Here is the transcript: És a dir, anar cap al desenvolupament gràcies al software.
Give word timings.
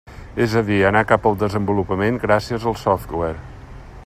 És 0.45 0.53
a 0.61 0.63
dir, 0.69 0.79
anar 0.89 1.03
cap 1.11 1.27
al 1.31 1.37
desenvolupament 1.43 2.19
gràcies 2.27 2.69
al 2.73 2.79
software. 2.87 3.41